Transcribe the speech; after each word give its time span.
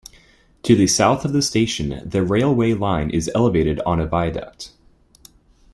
To 0.63 0.75
the 0.75 0.87
south 0.87 1.25
of 1.25 1.31
the 1.33 1.43
station, 1.43 2.01
the 2.03 2.23
railway 2.25 2.73
line 2.73 3.11
is 3.11 3.29
elevated 3.35 3.79
on 3.81 3.99
a 3.99 4.07
viaduct. 4.07 4.71